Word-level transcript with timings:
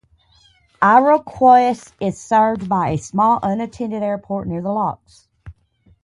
Iroquois 0.81 1.75
is 1.99 2.19
served 2.19 2.67
by 2.67 2.89
a 2.89 2.97
small 2.97 3.37
unattended 3.43 4.01
airport 4.01 4.47
near 4.47 4.59
the 4.63 4.71
locks. 4.71 5.27